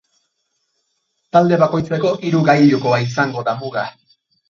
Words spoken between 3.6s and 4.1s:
muga.